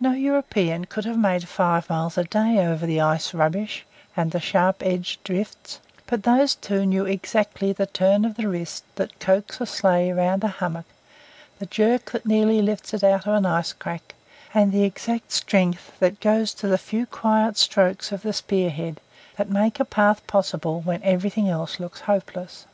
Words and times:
No 0.00 0.12
European 0.12 0.86
could 0.86 1.04
have 1.04 1.18
made 1.18 1.46
five 1.46 1.90
miles 1.90 2.16
a 2.16 2.24
day 2.24 2.64
over 2.66 2.86
the 2.86 3.02
ice 3.02 3.34
rubbish 3.34 3.84
and 4.16 4.30
the 4.30 4.40
sharp 4.40 4.82
edged 4.82 5.22
drifts; 5.22 5.80
but 6.06 6.22
those 6.22 6.54
two 6.54 6.86
knew 6.86 7.04
exactly 7.04 7.70
the 7.70 7.84
turn 7.84 8.24
of 8.24 8.36
the 8.36 8.48
wrist 8.48 8.84
that 8.96 9.20
coaxes 9.20 9.60
a 9.60 9.66
sleigh 9.66 10.12
round 10.12 10.42
a 10.44 10.48
hummock, 10.48 10.86
the 11.58 11.66
jerk 11.66 12.10
that 12.12 12.24
nearly 12.24 12.62
lifts 12.62 12.94
it 12.94 13.04
out 13.04 13.26
of 13.26 13.34
an 13.34 13.44
ice 13.44 13.74
crack, 13.74 14.14
and 14.54 14.72
the 14.72 14.84
exact 14.84 15.30
strength 15.30 15.92
that 15.98 16.20
goes 16.20 16.54
to 16.54 16.66
the 16.66 16.78
few 16.78 17.04
quiet 17.04 17.58
strokes 17.58 18.12
of 18.12 18.22
the 18.22 18.32
spear 18.32 18.70
head 18.70 18.98
that 19.36 19.50
make 19.50 19.78
a 19.78 19.84
path 19.84 20.26
possible 20.26 20.80
when 20.80 21.02
everything 21.02 21.54
looks 21.54 22.00
hopeless. 22.00 22.64